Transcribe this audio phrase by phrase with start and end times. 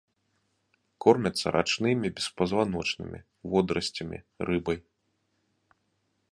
[1.03, 3.19] Кормяцца рачнымі беспазваночнымі,
[3.51, 4.17] водарасцямі,
[4.51, 4.77] рыбай.